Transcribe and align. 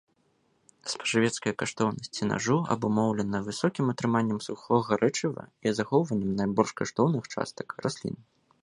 Спажывецкая 0.93 1.51
каштоўнасць 1.61 2.09
сенажу 2.19 2.57
абумоўлена 2.77 3.43
высокім 3.51 3.85
утрыманнем 3.95 4.39
сухога 4.47 4.91
рэчыва 5.03 5.43
і 5.67 5.79
захоўваннем 5.83 6.31
найбольш 6.43 6.71
каштоўных 6.83 7.23
частак 7.39 7.81
раслін. 7.87 8.15